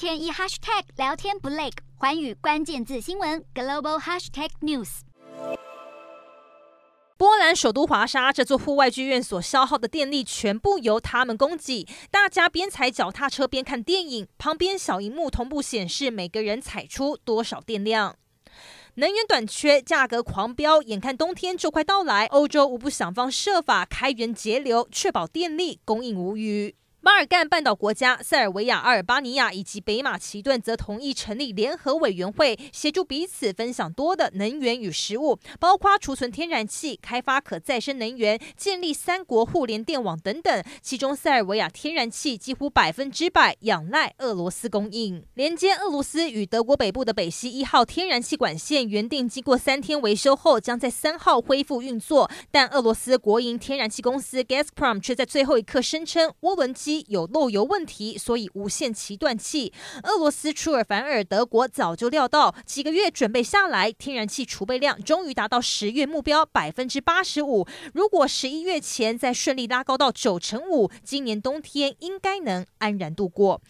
[0.00, 5.00] 天一 hashtag 聊天不累，环宇关键字新闻 global hashtag news。
[7.18, 11.86] 波兰首都华沙这座户外剧院所消耗的电力全部由他们供给。
[12.10, 18.16] 大家边踩脚踏车边看电影，旁边小荧幕同步显示每个人踩出多少电量。
[18.94, 26.74] 能源短缺，价格狂飙，眼看冬天就快到来，欧洲无不想方设法开源节流，确保电力供应无虞。
[27.02, 40.62] 巴尔干半岛国家塞尔维亚、阿尔巴尼亚以及北马其顿则同意成立联合委员会，协助彼此分享多的能源与食物，包括储存天然气、开发可再生能源、建立三国互联电网等等。
[40.82, 59.72] 其中，塞尔维亚天然气几乎百分之百仰赖俄罗斯供应，连接俄罗斯与德国北部的北溪一号天然气管线，原定经过三天维修后，将在三号恢复运作，但俄罗斯国营天然气公司 Gazprom 却在最后一刻声称涡轮机有漏油问题，所以无限期断气。
[60.04, 67.66] 俄罗斯出尔反尔，德国早就料到，几个月准备下来，天然气储备量终于达到十月目标百分之八十五。
[67.94, 73.60] 如果十一月前再顺利拉高到九成五，今年冬天应该能安然度过。